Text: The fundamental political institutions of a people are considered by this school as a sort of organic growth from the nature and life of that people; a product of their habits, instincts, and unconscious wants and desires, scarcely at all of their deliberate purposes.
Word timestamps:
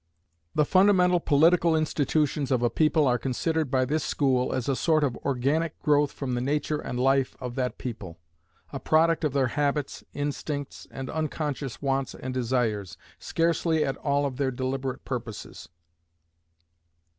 The 0.55 0.65
fundamental 0.65 1.19
political 1.19 1.75
institutions 1.75 2.49
of 2.49 2.63
a 2.63 2.71
people 2.71 3.05
are 3.05 3.19
considered 3.19 3.69
by 3.69 3.85
this 3.85 4.03
school 4.03 4.51
as 4.51 4.67
a 4.67 4.75
sort 4.75 5.03
of 5.03 5.15
organic 5.17 5.79
growth 5.83 6.11
from 6.11 6.33
the 6.33 6.41
nature 6.41 6.79
and 6.79 6.99
life 6.99 7.35
of 7.39 7.53
that 7.53 7.77
people; 7.77 8.17
a 8.73 8.79
product 8.79 9.23
of 9.23 9.33
their 9.33 9.49
habits, 9.53 10.03
instincts, 10.11 10.87
and 10.89 11.07
unconscious 11.11 11.83
wants 11.83 12.15
and 12.15 12.33
desires, 12.33 12.97
scarcely 13.19 13.85
at 13.85 13.95
all 13.97 14.25
of 14.25 14.37
their 14.37 14.49
deliberate 14.49 15.05
purposes. 15.05 15.69